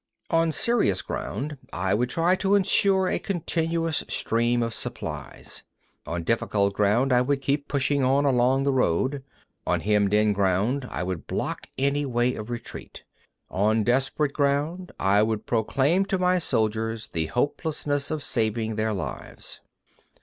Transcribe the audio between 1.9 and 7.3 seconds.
would try to ensure a continuous stream of supplies. On difficult ground, I